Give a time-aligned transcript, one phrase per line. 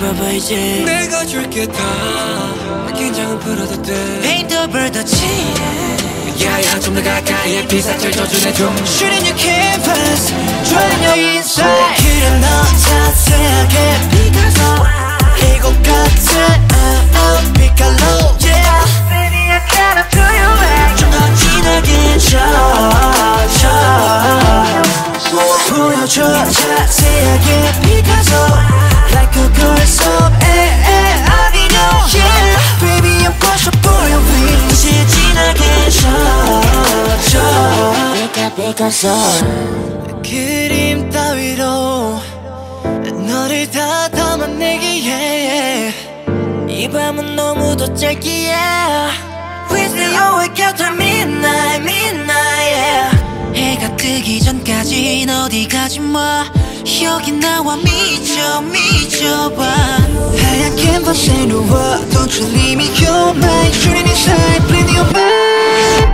[0.00, 0.82] 봐봐 이제.
[0.84, 1.78] 내가 줄게 다.
[2.96, 4.20] 긴장은 풀어도 돼.
[4.22, 5.96] 페인트업을 더 칠해
[6.42, 10.32] 야야 좀더 가까이 비사철 져주네 좀 Shooting your canvas.
[10.64, 11.96] Drawing your inside.
[11.98, 13.74] 길은 너 자세하게
[14.10, 14.60] 피카소
[15.56, 16.30] 이곳 같은
[16.72, 16.74] 아,
[17.14, 18.04] 아, 피칼로.
[18.40, 18.88] Yeah.
[19.10, 20.96] Baby I gotta do you right.
[20.96, 22.40] 좀더 진하게 쳐쳐.
[25.68, 26.16] 보여줘.
[26.52, 27.48] 자세하게
[27.82, 28.89] 피카소
[40.22, 42.20] 그림 따위로
[43.28, 45.92] 너를 다 담아내기에
[46.68, 48.56] 이 밤은 너무도 짧기에
[49.70, 53.16] With me always after midnight, midnight yeah.
[53.54, 56.49] 해가 뜨기 전까진 어디 가지 마
[56.98, 64.66] 여기 나와 미쳐 미쳐봐 하얀 캔버스에 누워 Don't you leave me you're my shooting inside
[64.66, 66.10] bleeding your mind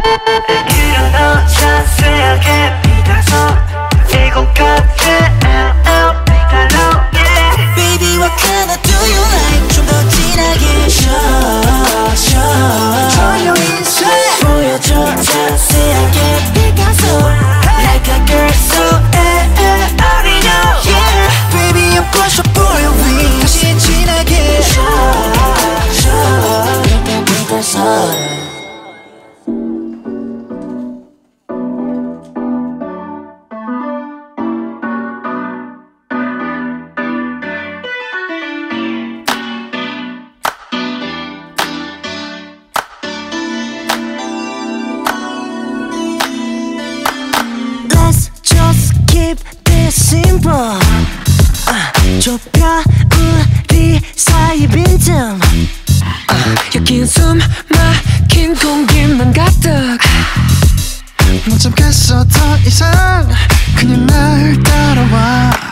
[0.76, 3.56] 일어나 자세하게 비다서
[4.12, 5.09] 일곱 같아
[5.48, 6.76] out out 비달로
[7.14, 13.16] yeah Baby what can I do you like 좀 더 진하게 show show
[52.26, 52.82] 좁혀
[53.70, 57.38] 우리 사이 비듬 uh, 여긴 숨
[57.69, 59.70] 막힌 공기만 가득.
[61.48, 63.32] 못 참겠어 더 이상.
[63.76, 65.66] 그냥 날 따라와.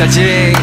[0.00, 0.59] たち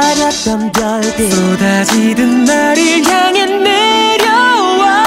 [0.00, 5.02] 있던 별빛 쏟아지던 나를 향해 내려와.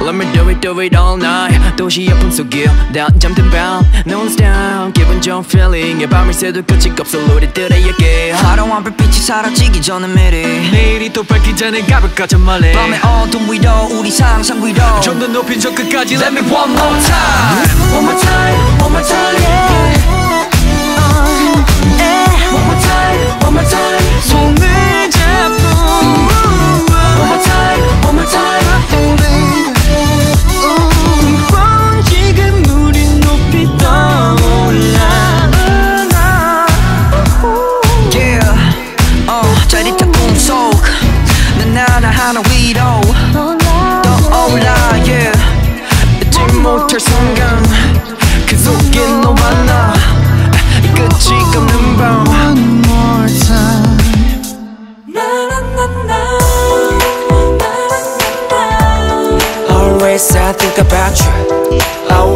[0.00, 1.58] Let me do it, do it all night.
[1.76, 3.84] 도시의 품속에 난 잠든 밤.
[4.06, 10.06] Non-stop 기분 좋은 feeling 의 밤을 새도 끝이 없어 우리들의 얘기 화려한 불빛이 사라지기 전에
[10.06, 10.70] 미리.
[10.70, 15.00] 내일이 또 밝기 전에 가볼까 저 멀리 밤의 어둠 위로 우리 상상 위로.
[15.00, 17.94] 좀 더 높인 저 끝까지 Let me one more time.
[17.94, 20.17] One more time, one more time, yeah.
[22.88, 23.44] Uh, yeah.
[23.44, 24.58] One more time, one more time.
[24.58, 25.62] 손을 잡고
[28.08, 28.67] One more time,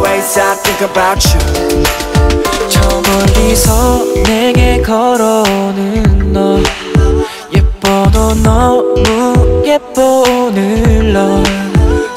[0.05, 1.39] Always I think about you.
[2.67, 6.59] 저 멀리서 내게 걸어오는 너.
[7.55, 11.41] 예뻐 도 너무 예뻐 오늘 너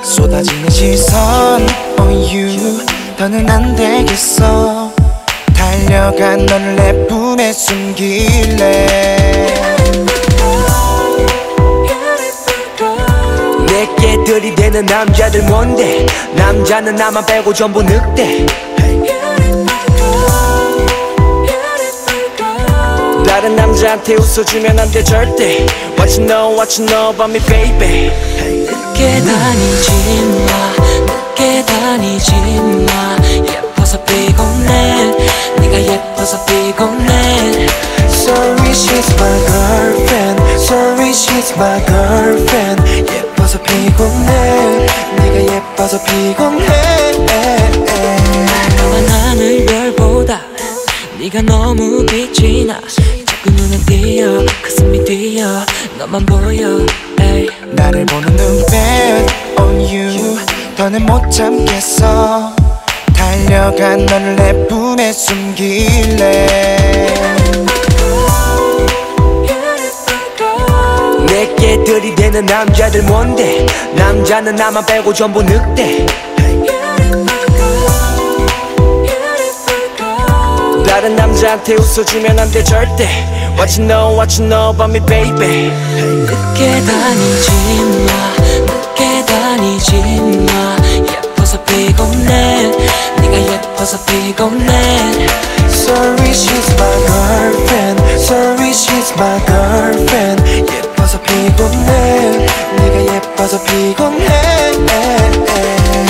[0.02, 1.64] 쏟아지는 시선
[2.00, 2.84] on you.
[3.16, 4.90] 더는 안 되겠어.
[5.54, 9.26] 달려간 너를 내 품에 숨길래
[13.76, 18.46] 내게 들이대는 남자들 뭔데 남자는 나만 빼고 전부 늑대
[23.26, 25.66] 다른 남자한테 웃어주면 안 돼 절대
[25.98, 28.10] What you know what you know about me baby
[28.64, 29.90] 늦게 다니지
[30.46, 30.72] 마
[31.04, 35.12] 늦게 다니지 마 예뻐서 피곤해
[35.60, 37.66] 네가 예뻐서 피곤해
[38.08, 43.05] Sorry she's my girlfriend Sorry she's my girlfriend
[43.56, 44.86] 예뻐서 피곤해.
[45.16, 46.66] 네가 예뻐서 피곤해.
[48.76, 50.40] 까만 하늘별보다
[51.18, 52.80] 네가 너무 빛이 나.
[53.26, 55.64] 자꾸 눈에 띄어 가슴이 뛰어
[55.98, 56.84] 너만 보여.
[57.20, 57.48] 에이.
[57.72, 58.74] 나를 보는 눈빛
[59.58, 60.38] on you.
[60.76, 62.54] 더는 못 참겠어.
[63.14, 66.46] 달려간 너를 내 품에 숨길래
[71.36, 76.06] 내게 들이대는 남자들 뭔데 남자는 나만 빼고 전부 늑대
[80.86, 83.06] 다른 남자한테 웃어주면 안 돼 절대
[83.58, 85.70] What you know what you know about me baby
[86.24, 87.50] 늦게 다니지
[88.06, 88.32] 마
[88.72, 90.02] 늦게 다니지
[90.46, 92.70] 마 예뻐서 피곤해
[93.20, 94.72] 네가 예뻐서 피곤해
[95.68, 100.42] Sorry she's my girlfriend Sorry she's my girlfriend
[101.36, 102.46] 피곤해.
[102.76, 104.26] 네가 예뻐서 피곤해.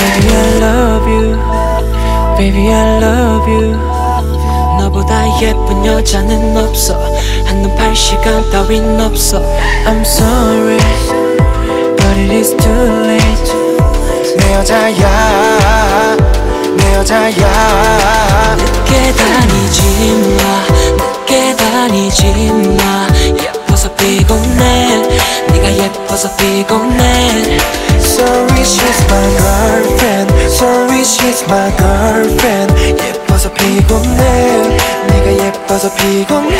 [0.07, 1.37] Baby I love you.
[2.37, 3.77] Baby I love you.
[4.79, 6.97] 너보다 예쁜 여자는 없어.
[7.45, 9.41] 한눈 팔 시간 따윈 없어.
[9.85, 10.77] I'm sorry
[11.97, 13.53] But it is too late.
[14.37, 16.15] 내 여자야
[16.77, 18.55] 내 여자야.
[18.57, 20.41] 늦게 다니지 마
[20.95, 23.07] 늦게 다니지 마
[23.97, 25.01] 피곤해
[25.51, 27.59] 네가 예뻐서 피곤해
[27.99, 36.57] Sorry she's my girlfriend Sorry she's my girlfriend 예뻐서 피곤해 네가 예뻐서 피곤해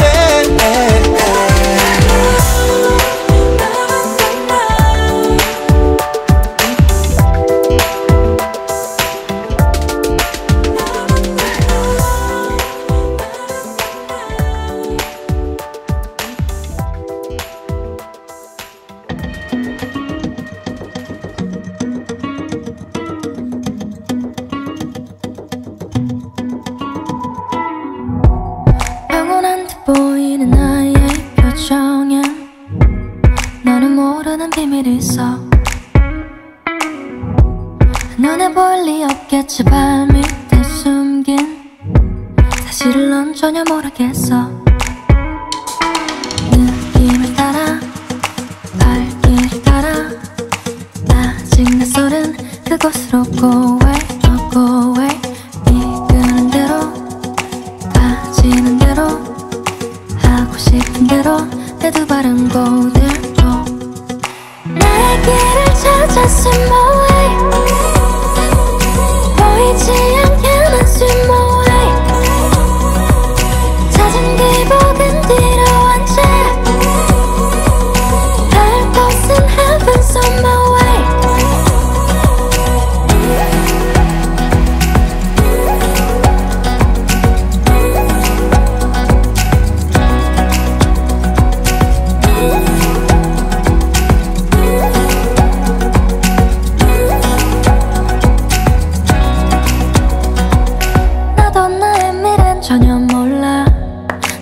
[102.68, 103.64] 전혀 몰라.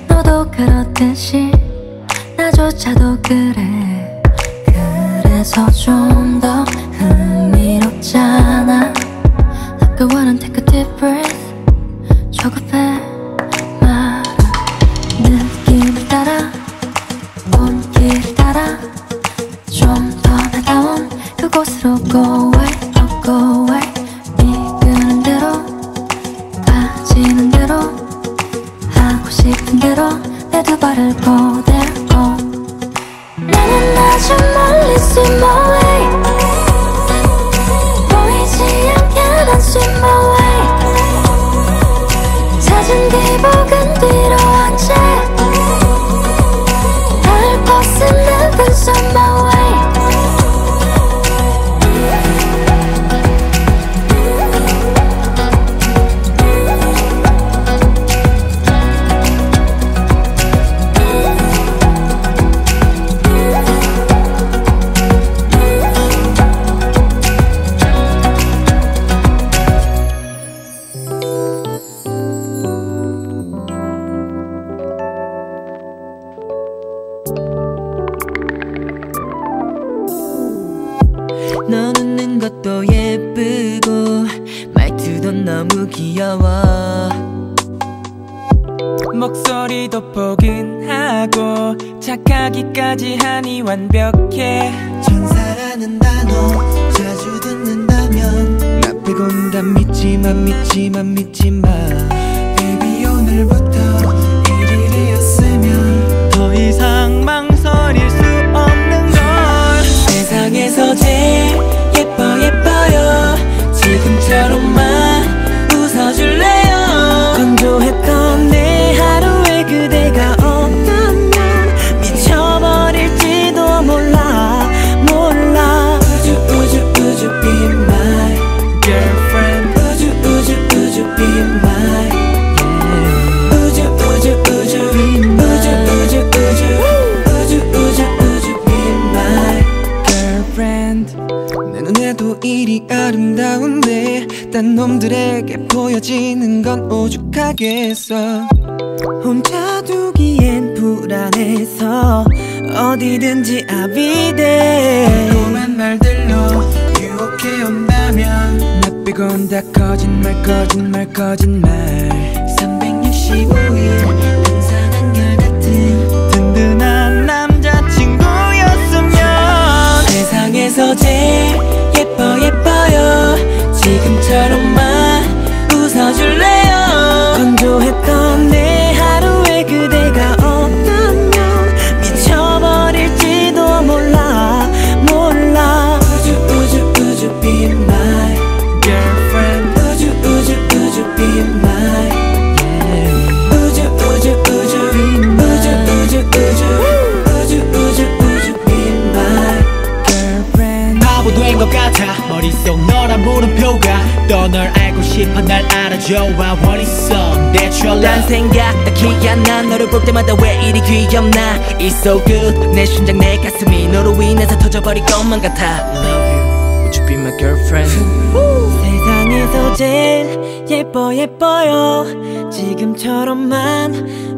[0.08, 1.52] 너도 그렇듯이
[2.36, 3.65] 나조차도 그래.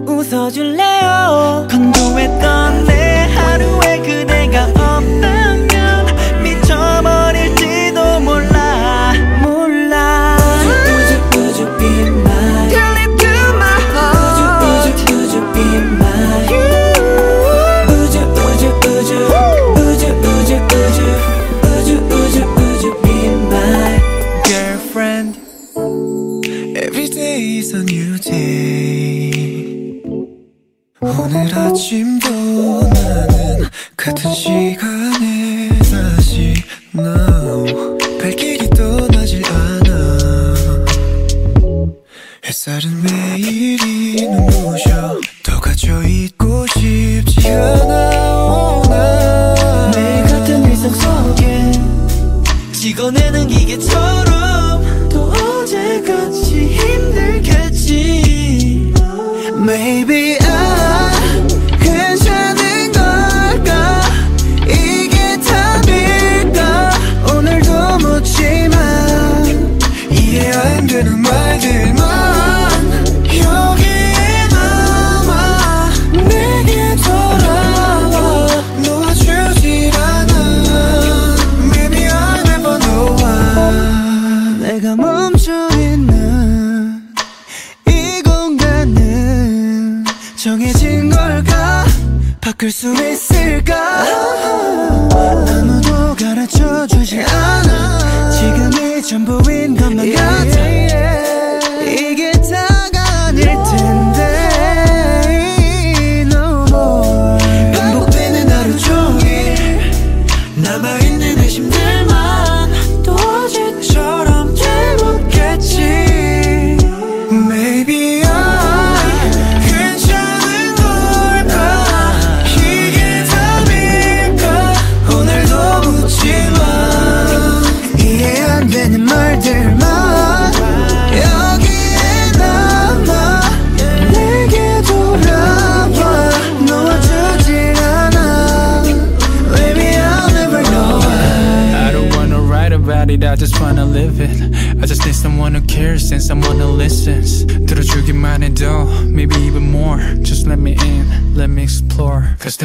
[0.07, 1.67] 웃어줄래요?
[1.69, 4.36] 건조했던 내 하루에 그대
[31.29, 32.29] 오늘 아침도
[32.87, 33.67] 나는
[33.97, 34.86] 같은 시간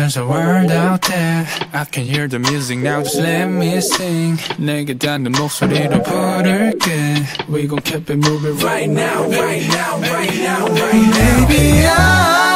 [0.02, 1.48] there's a world out there.
[1.74, 4.38] I can hear the music now, just let me sing.
[4.58, 7.24] 내게 닿는 목소리로 부를게.
[7.48, 11.48] We gon' keep it moving right now, right now, right now, right now.
[11.48, 12.51] Baby I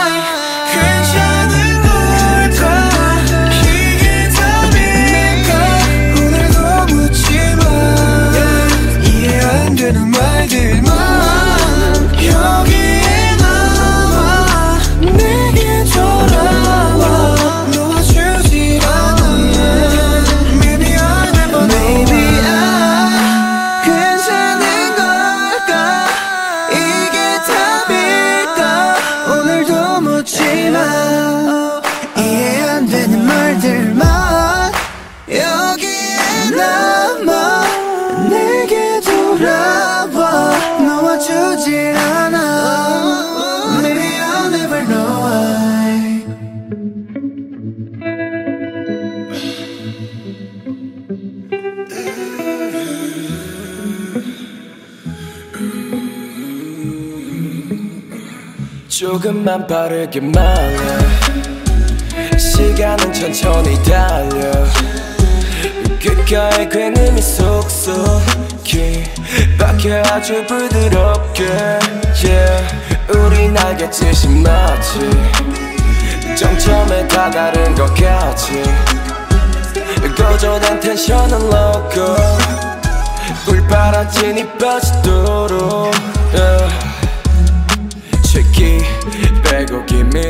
[59.46, 60.76] 조금만 빠르게 말해.
[62.36, 64.52] 시간은 천천히 달려.
[66.00, 69.04] 귓가에 굉음이 속속히
[69.56, 71.44] 박혀 아주 부드럽게.
[72.24, 72.76] Yeah.
[73.14, 74.98] 우린 알겠지 마치
[76.36, 78.64] 정점에 다다른 것 같이.
[80.16, 82.16] 고조된 텐션은 loco
[83.46, 85.94] 꿀바라진이 빠지도록
[86.34, 86.86] yeah.
[89.56, 90.20] 빼고 기미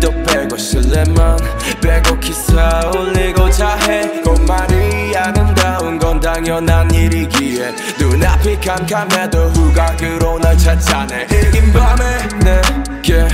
[0.00, 1.36] 또 빼고 실내만
[1.80, 4.22] 빼고 기사 올리고 자 해.
[4.22, 7.74] 곧말이 아름다운 건 당연한 일이기에.
[7.98, 11.24] 눈앞이 캄캄해도 후각으로 널 찾아내.
[11.24, 13.26] 이긴 밤에 내게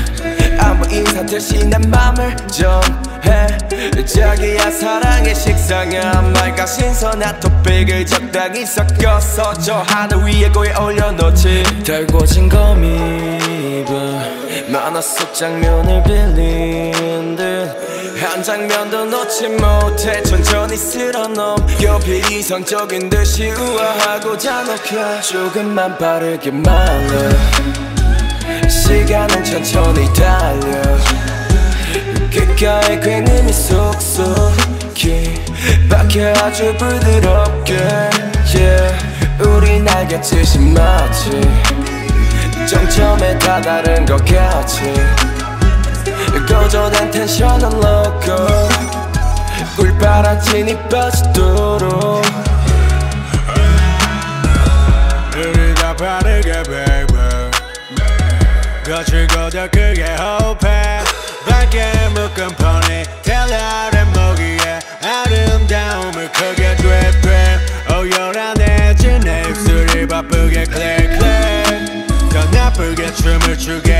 [0.58, 3.46] 아무 인사 대신 내 맘을 전해.
[4.04, 11.82] 자기야 사랑의 식상한 말과 신선한 토픽을 적당히 섞어서 저 하늘 위에 고에 올려놓지.
[11.86, 13.92] 달궈진 거미봐
[14.68, 17.88] 만화 속 장면을 빌린 듯.
[18.20, 27.87] 한 장면도 놓지 못해 천천히 쓸어넘겨 비이성적인 듯이 우아하고자 녹여 조금만 빠르게 말해
[28.88, 30.80] 시간은 천천히 달려
[32.30, 35.34] 귓가에 굉음이 속속히
[35.90, 37.76] 박혀 아주 부드럽게
[38.54, 38.96] yeah.
[39.40, 41.30] 우린 알겠지 마치
[42.66, 44.94] 정점에 다다른 것 같이
[46.48, 48.46] 고조된 텐션은 loco
[49.76, 52.22] 꿀바라진이 빠지도록
[55.36, 56.87] 우리 다 빠르게 baby
[58.88, 61.00] 거칠고 더 크게 호흡해.
[61.46, 67.58] 밝게 묶은 포니 텔라의 모기에 아름다움을 크게 드립해
[67.94, 72.06] 오열한해진 내 입술이 바쁘게 클릭 클릭.
[72.32, 73.97] 더 나쁘게 춤을 추게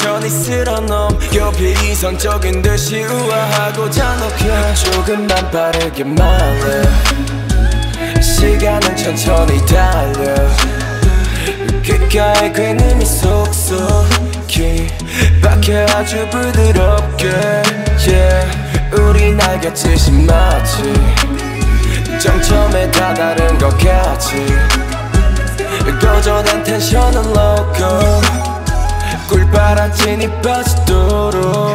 [0.00, 6.82] 못해 천천히 쓸어넘겨 비이성적인 듯이 우아하고자 녹여 조금만 빠르게 말해.
[8.20, 10.34] 시간은 천천히 달려.
[11.82, 14.88] 귓가에 괜히 속속히
[15.42, 17.28] 박혀 아주 부드럽게.
[18.08, 18.70] Yeah.
[18.92, 20.82] 우리 날개짓이 마치
[22.18, 24.46] 정점에 다다른 것 같이.
[26.00, 28.49] 고조된 텐션은 loco
[29.30, 31.74] 꿀바라진이 빠지도록.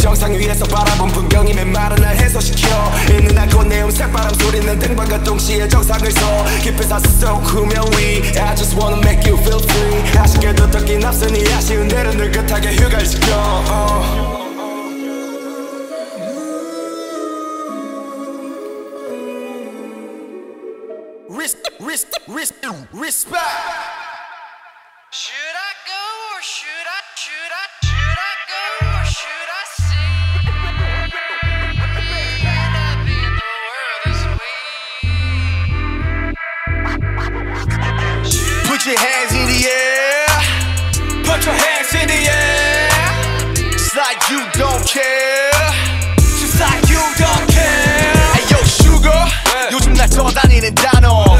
[0.00, 2.68] 정상 위에서 바라본 풍경이 맨말은 날 해소시켜.
[3.10, 8.22] 있는 않고 내음 색바람 소리는 등반과 동시에 정상을 서 깊이 사서 속 후면 위.
[8.38, 10.18] I just wanna make you feel free.
[10.18, 13.26] 아쉽게도 듣긴 앞서니 아쉬운 대로 느긋하게 휴가를 시켜.
[13.66, 14.31] Uh.
[22.21, 22.53] res- res-
[22.93, 23.41] Respect
[25.09, 26.03] Should I go
[26.35, 30.11] or should I, should I, should I go or should I see?
[32.45, 34.61] End up in the world this way.
[38.69, 40.27] Put your hands in the air.
[41.25, 42.89] Put your hands in the air.
[43.73, 45.51] It's like you don't care.
[46.37, 48.13] Just like you don't care.
[48.35, 49.25] Hey yo, sugar.
[49.71, 51.30] 요즘 날 떠다니는 단어.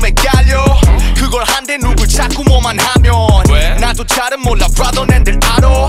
[0.00, 0.64] 좀 헷갈려.
[1.14, 3.14] 그걸 한데 누굴 자꾸 뭐만 하면.
[3.78, 5.88] 나도 잘은 몰라, brother 낸들 알아.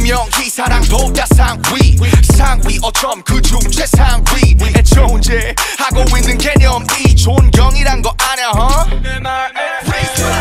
[0.00, 1.98] 분명히 사랑보다 상위.
[2.34, 4.56] 상위 어쩜 그중 최상위.
[4.74, 8.90] 애초운제 하고 있는 개념이 존경이란 거 아냐, huh?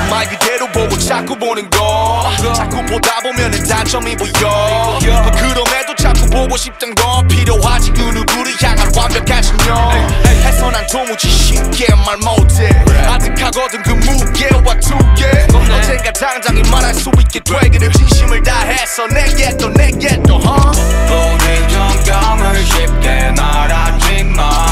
[0.10, 2.32] 말 그대로 보고 자꾸 보는 거.
[2.56, 4.98] 자꾸 보다 보면은 단점이 보여.
[5.02, 7.92] 그럼에도 자꾸 보고 싶던 건 필요하지.
[7.92, 9.92] 그 누구를 향한 완벽한 신념.
[10.26, 12.70] 해서 난 도무지 쉽게 말 못해.
[13.08, 15.48] 아득하거든 그 무게와 두께.
[15.54, 20.72] 언젠가 당장 이 말할 수 있게 되기를 진심을 다해서 내게 또 내게 또 huh?
[21.10, 24.69] 우리 정경을 쉽게 말하지 마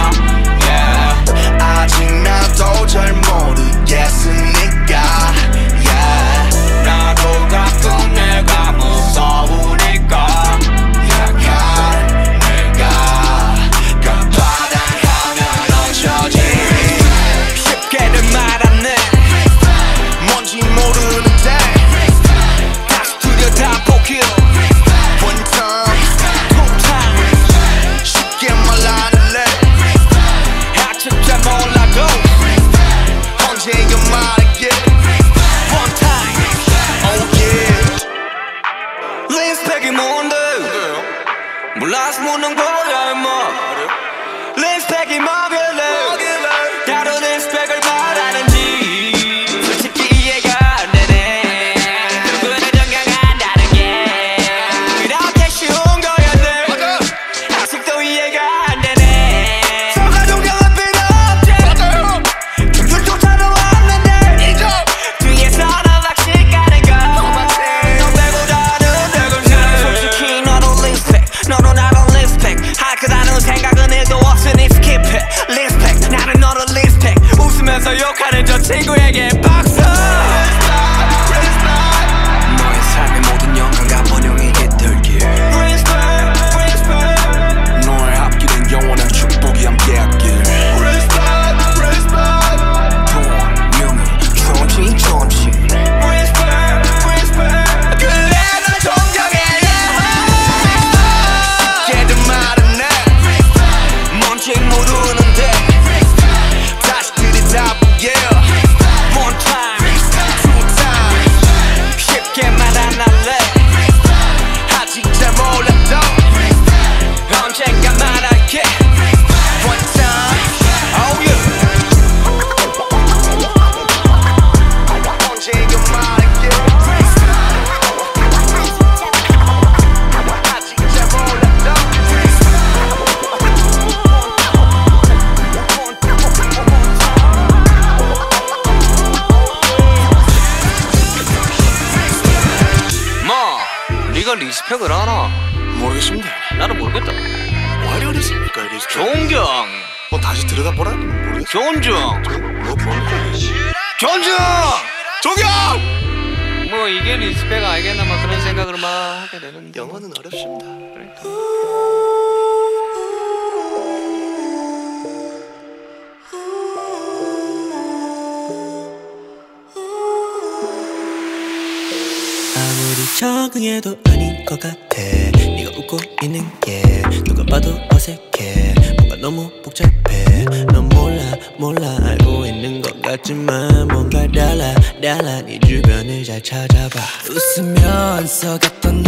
[173.17, 174.77] 적응해도 아닌 것 같아.
[174.95, 178.75] 네가 웃고 있는 게 누가 봐도 어색해.
[178.95, 180.45] 뭔가 너무 복잡해.
[180.71, 181.23] 넌 몰라
[181.58, 181.97] 몰라.
[181.99, 185.41] 알고 있는 것 같지만 뭔가 달라 달라.
[185.41, 186.99] 네 주변을 잘 찾아봐.
[187.27, 189.03] 웃으면서 갔던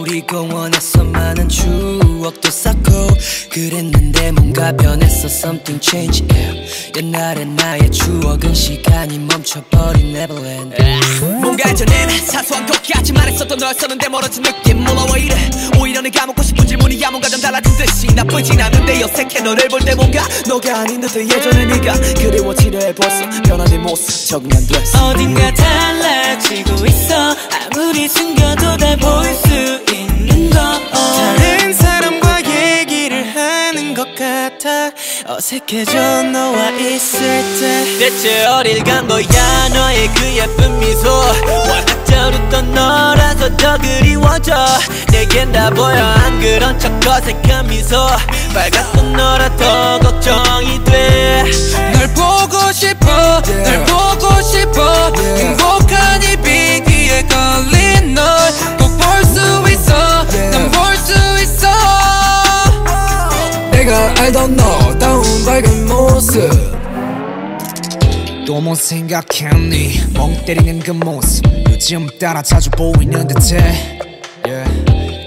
[0.00, 3.08] 우리 공원에서 많은 추억도 쌓고
[3.50, 5.28] 그랬는데 뭔가 변했어.
[5.28, 6.28] Something changed.
[6.30, 6.92] Yeah.
[6.94, 10.76] 옛날의 나의 추억은 시간이 멈춰버린 Neverland
[11.56, 15.50] 뭔가 전엔 사소한 것까지만 했었던 너였었는데 멀어진 느낌 몰라 왜 이래.
[15.80, 19.94] 오히려 내가 묻고 싶은 질문이야 뭔가 좀 달라진 듯이 나쁘진 않은데 어색해 너를 볼 때
[19.94, 25.08] 뭔가 너가 아닌 듯해 예전의 네가 그리워지려 해 벌써 변한 네 모습 적응 안 됐어.
[25.08, 27.34] 어딘가 달라지고 있어.
[27.72, 29.48] 아무리 숨겨도 다 보일 수
[29.94, 30.60] 있는 거
[35.28, 37.20] 어색해져 너와 있을
[37.60, 39.68] 때 대체 어딜 간 거야?
[39.74, 41.08] 너의 그 예쁜 미소.
[42.46, 44.54] 웃던 너라서 더 그리워져.
[45.10, 48.06] 내겐 다 보여 안 그런 척 어색한 미소.
[48.54, 51.44] 빨갛던 너라 더 걱정이 돼.
[51.92, 55.12] 널 보고 싶어 널 보고 싶어.
[55.36, 58.24] 행복한 이 비기에 걸린 널
[64.26, 66.50] 알던 너다운 밝은 모습.
[68.44, 70.00] 또 못 생각했니?
[70.14, 71.44] 멍 때리는 그 모습.
[71.70, 74.00] 요즘 따라 자주 보이는 듯해.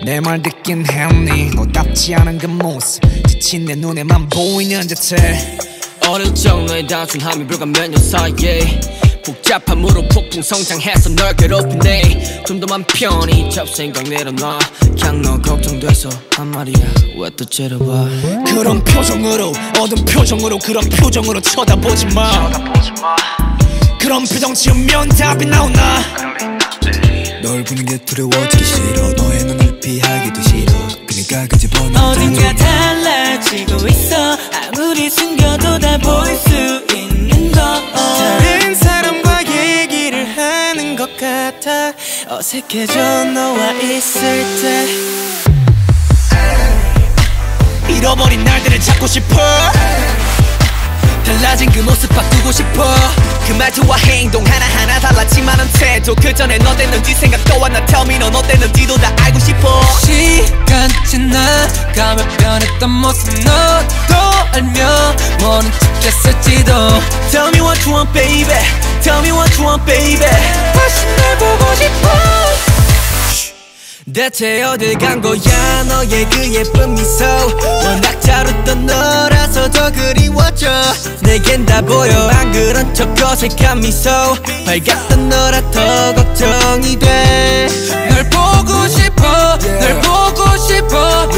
[0.03, 1.55] 내말 듣긴 했니?
[1.55, 3.01] 너답지 않은 그 모습.
[3.25, 5.57] 지친 내 눈에만 보이는 듯해.
[6.05, 8.81] 어릴 적 너의 단순함이 불과 몇년 사이에
[9.33, 12.43] 복잡함으로 폭풍 성장해서 널 괴롭히네.
[12.47, 14.57] 좀 더 맘 편히 잡생각 내려놔.
[14.81, 16.75] 그냥 너 걱정돼서 한 말이야.
[17.17, 17.85] 왜 또 째려봐?
[18.47, 22.49] 그런 표정으로 어두운 표정으로 그런 표정으로 쳐다보지 마.
[23.99, 25.99] 그런 표정 지으면 답이 나오나?
[27.43, 29.13] 널 보는 게 두려워지기 싫어.
[29.13, 30.73] 너의 눈을 피하기도 싫어.
[31.07, 34.37] 그니까 그 집어넣어 어딘가 달라지고 있어.
[34.73, 36.87] 아무리 숨겨도 다 보일 수 있는
[42.31, 44.87] 어색해져 너와 있을 때.
[47.91, 49.35] 잃어버린 날들을 찾고 싶어.
[51.25, 52.85] 달라진 그 모습 바꾸고 싶어.
[53.47, 56.13] 그 말투와 행동 하나하나 달랐지만 은 태도.
[56.13, 57.83] 그 전에 너 됐는지 생각도 안나.
[57.87, 59.81] Tell me 넌 어땠는지도 다 알고 싶어.
[60.05, 64.15] 시간 지나가며 변했던 모습 너도
[64.53, 67.01] 알며 모른 척 했을지도.
[67.31, 70.19] Tell me what you want baby Tell me what you want baby.
[70.73, 72.09] 다시 날 보고 싶어.
[74.13, 75.83] 대체 어딜 간 거야?
[75.83, 77.23] 너의 그 예쁜 미소.
[77.83, 80.67] 워낙 잘 웃던 너라서 더 그리워져.
[81.21, 82.11] 내겐 다 보여.
[82.29, 84.09] 안 그런 척 어색한 미소.
[84.65, 89.57] 밝았던 너라 더 걱정이 돼널 보고 싶어.
[89.59, 91.29] 널 보고 싶어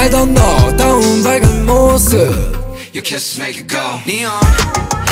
[0.00, 2.16] 알던 너다운 밝은 모습
[2.94, 5.09] Your kiss make it go Neon Neon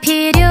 [0.00, 0.47] 필요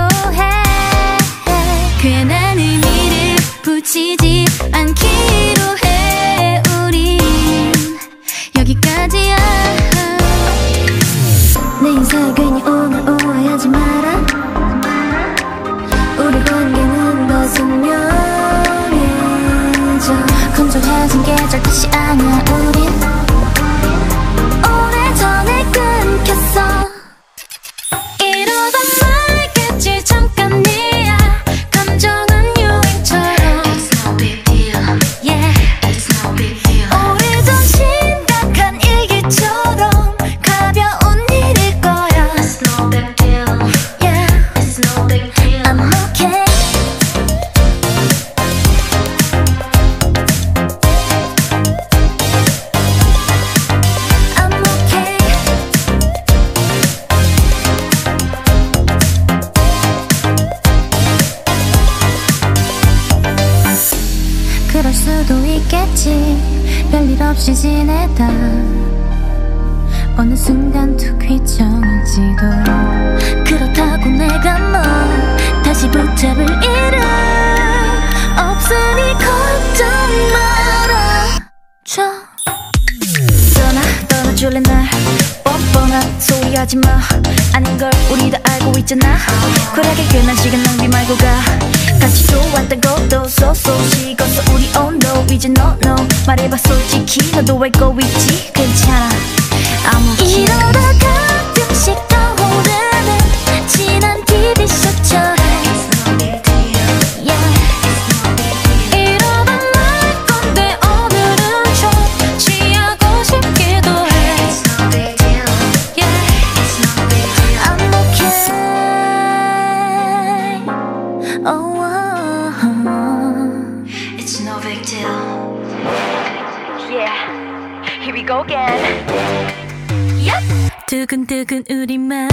[131.38, 132.30] 두근두근 우리 마음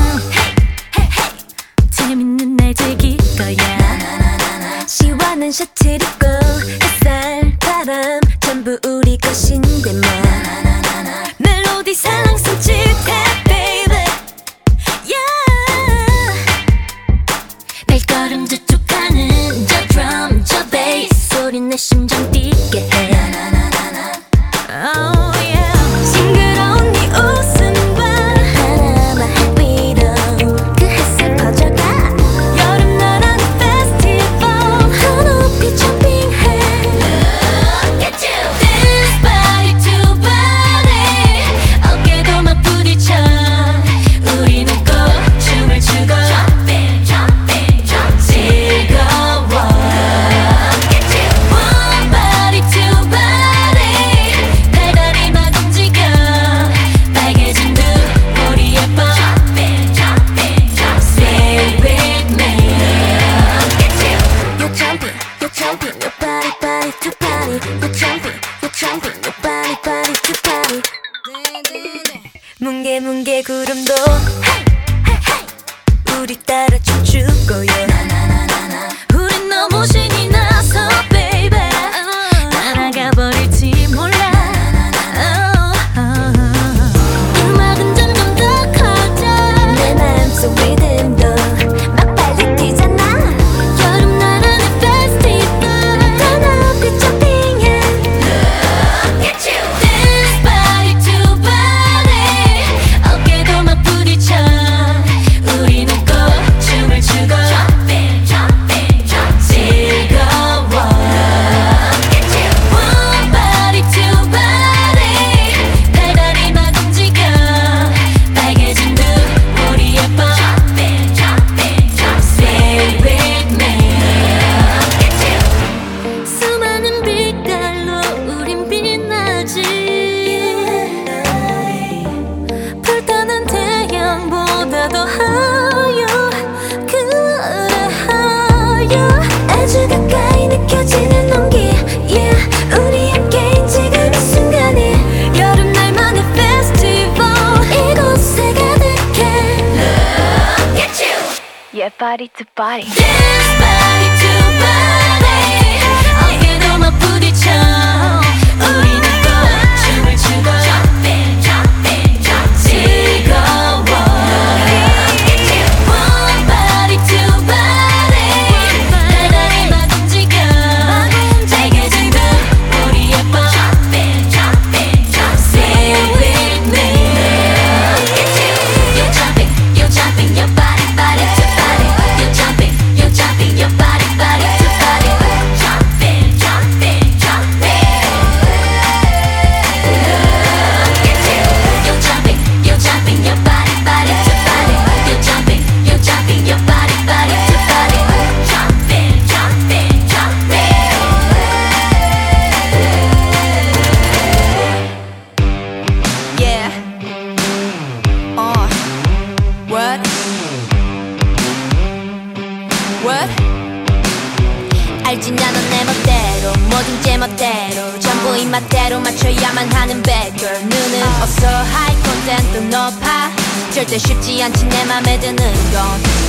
[221.24, 223.30] 어서 하이 콘텐도 높아
[223.72, 225.82] 절대 쉽지 않지 내 맘에 드는 건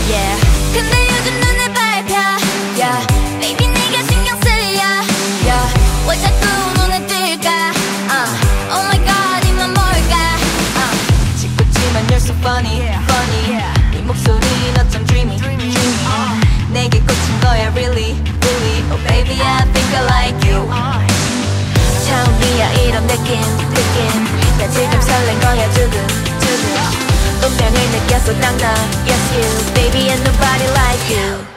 [0.07, 0.41] yeah.
[0.71, 2.15] 근데 요즘 눈에 밟혀
[2.79, 3.05] yeah.
[3.41, 4.79] Baby 네가 신경 쓰여
[5.43, 5.73] yeah.
[6.07, 6.47] 왜 자꾸
[6.79, 7.73] 눈에 띌까
[8.07, 8.31] uh.
[8.71, 10.15] Oh my god 이만 뭘까
[10.79, 10.95] uh.
[11.41, 13.91] 짓궂지만 you're so funny funny yeah.
[13.91, 15.75] 네 목소리는 어쩜 dreamy, dreamy.
[16.07, 16.39] Uh.
[16.71, 21.14] 내게 꽂힌 거야 really really Oh baby I think I like you uh.
[22.15, 26.07] 처음이야 이런 느낌 느낌 나 지금 설렌 거야 두근
[26.39, 28.73] 두근 운명을 느꼈어 당당
[29.05, 31.54] Yes you baby and nobody like you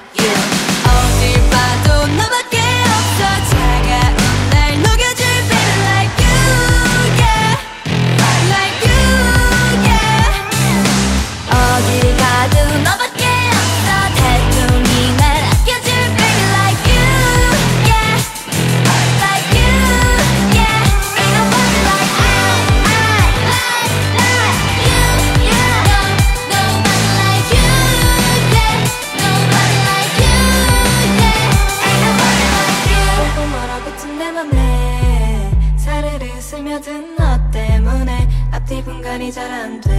[39.39, 39.93] 잘 안 돼.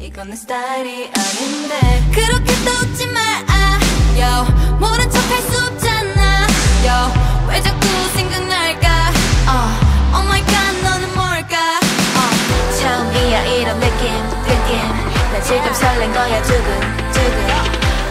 [0.00, 1.74] 이건 내 스타일이 아닌데.
[2.14, 4.46] 그렇게 또 웃지 말아요
[4.80, 6.46] 모른 척 할 수 없잖아.
[6.86, 7.12] yo.
[7.46, 8.88] 왜 자꾸 생각날까?
[9.52, 11.56] uh, Oh my god 너는 뭘까?
[12.16, 14.14] 어, uh, 처음이야 이런 느낌
[14.48, 14.80] 느낌.
[15.32, 17.48] 나 지금 설렌 거야 두근두근.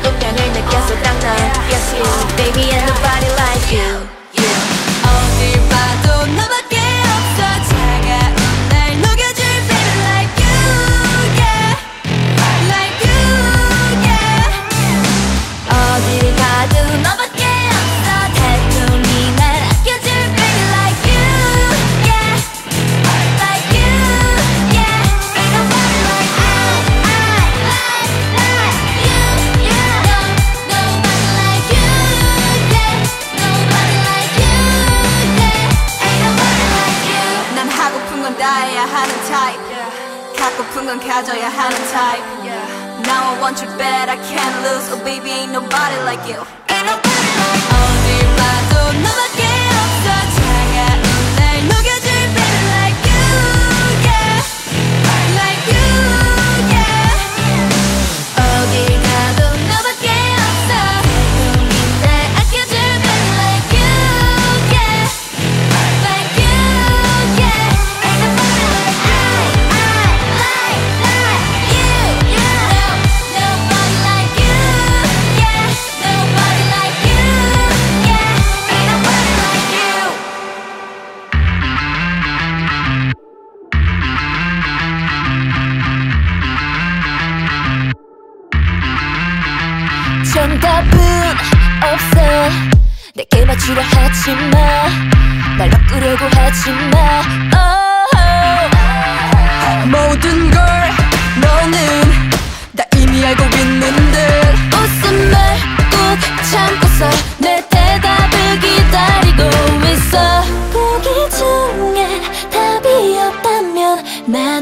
[0.05, 1.25] 운명을 느꼈어 딱난
[1.71, 2.05] Yes you.
[2.37, 4.16] Baby and nobody like you.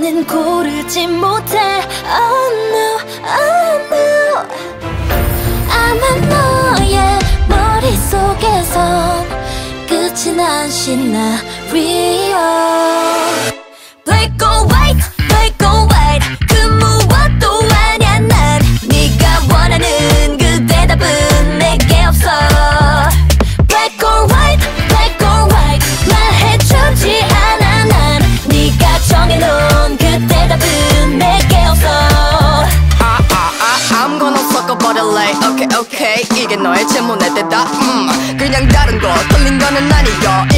[0.05, 1.57] 나는 고르지 못해.
[2.05, 4.05] Oh no, oh no.
[5.67, 6.03] 아마
[6.77, 6.95] 너의
[7.49, 8.77] 머릿속에선
[9.87, 11.39] 끝이 난 신나
[11.69, 13.04] Real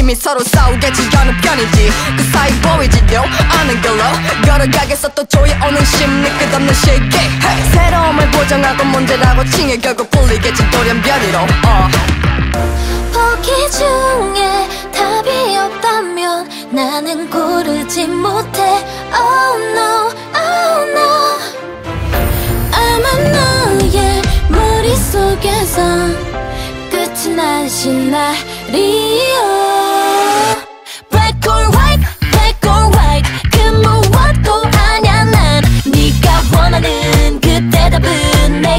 [0.08, 1.02] 이미 서로 싸우겠지.
[1.12, 1.92] 여느 편이지.
[2.16, 4.02] 그 사이 보이지도 않은 걸로.
[4.42, 5.08] 걸어가겠어.
[5.08, 7.18] 또 조여오는 심리 끝없는 실기.
[7.18, 7.70] Hey.
[7.72, 9.76] 새로움을 보정하고 문제라고 칭해.
[9.76, 10.70] 결국 불리겠지.
[10.70, 11.38] 돌연변이로.
[11.40, 11.52] uh.
[11.66, 11.90] 어.
[13.12, 18.62] 포기 중에 답이 없다면 나는 고르지 못해.
[19.12, 21.38] Oh no, oh no.
[22.72, 25.82] 아마 너의 머릿속에서
[26.90, 29.28] 끝이 난 시나리오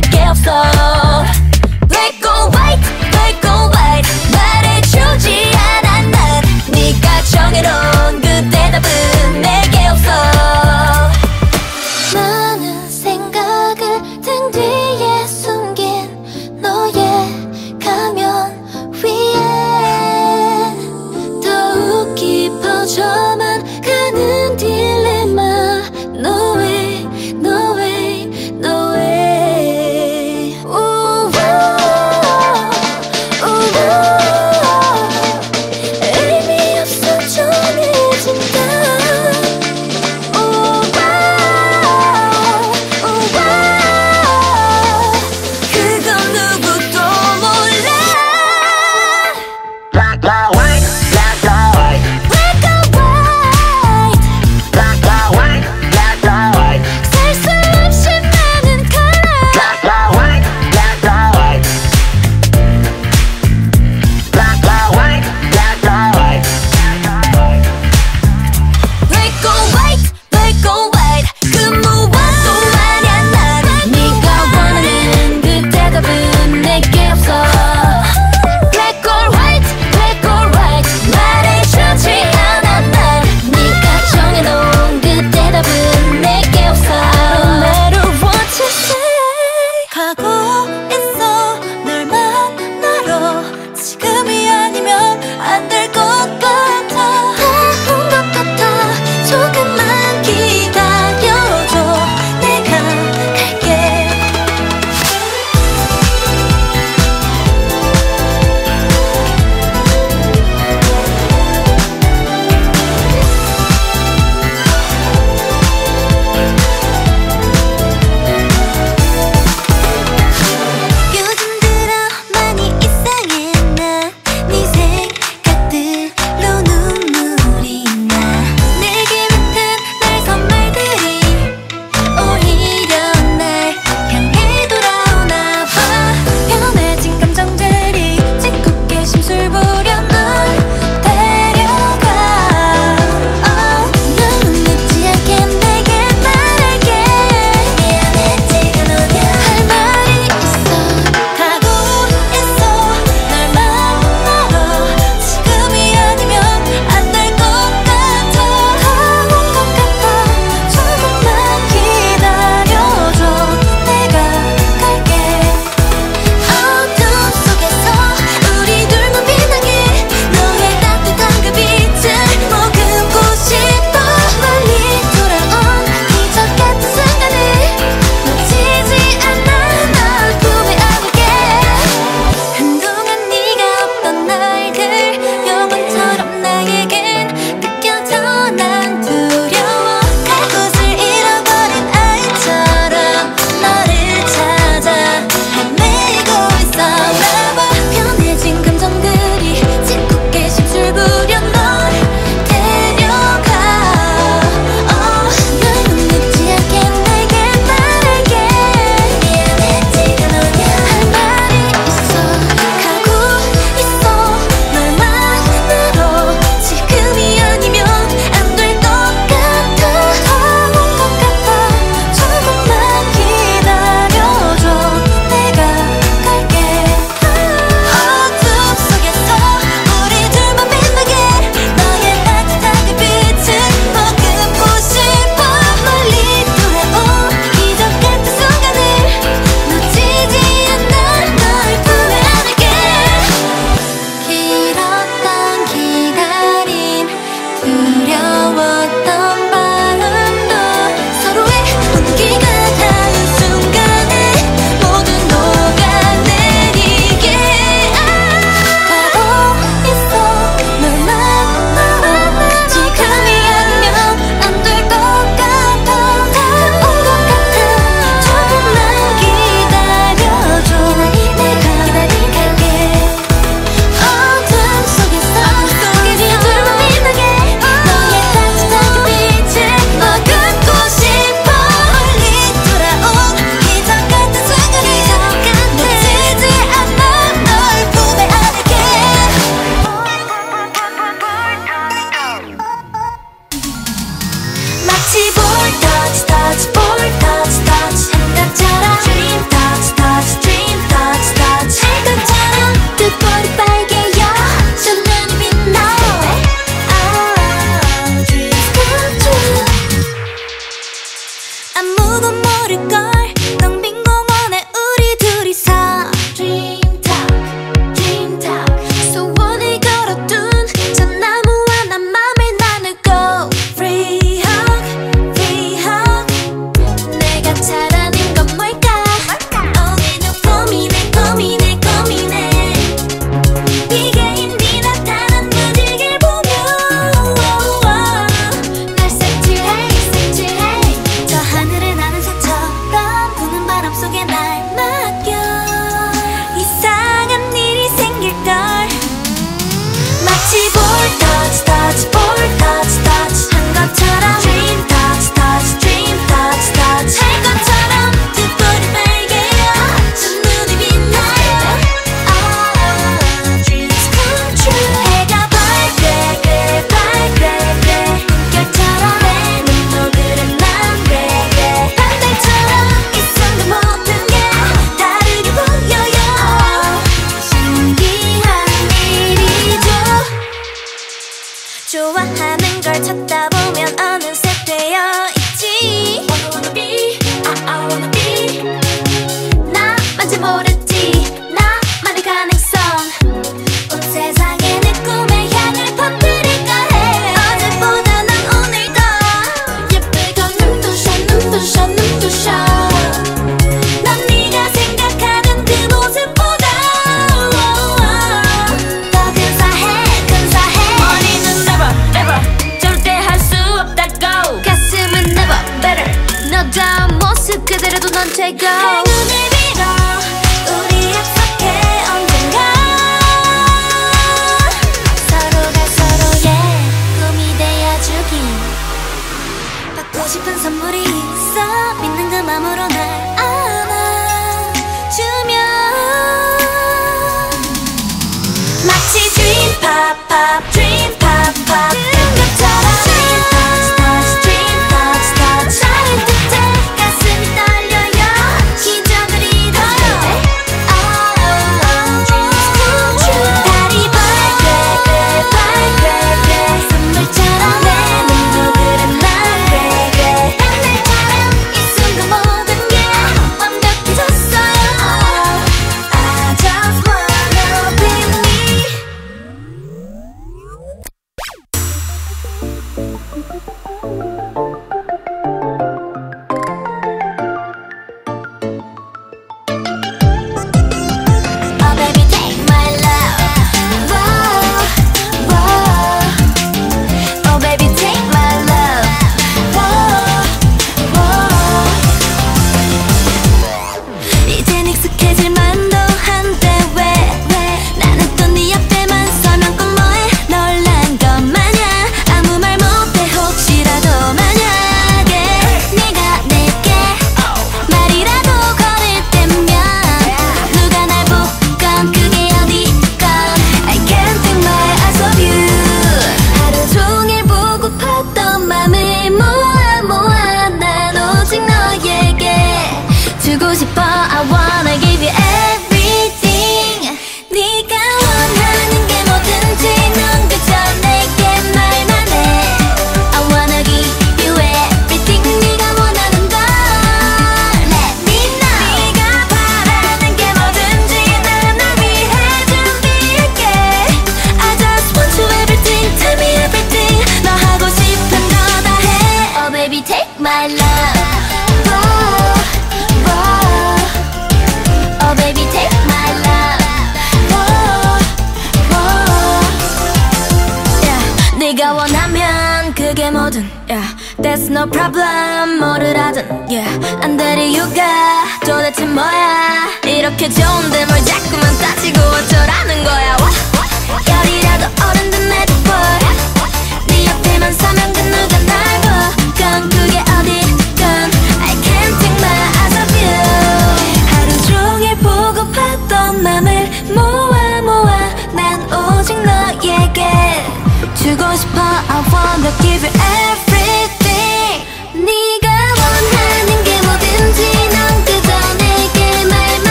[0.00, 1.47] like Kelso